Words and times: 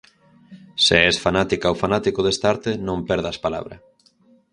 Se 0.85 0.97
es 1.11 1.15
fanática 1.25 1.71
ou 1.71 1.79
fanático 1.83 2.19
desta 2.23 2.45
arte, 2.53 2.71
non 2.87 3.05
perdas 3.09 3.37
palabra! 3.45 3.75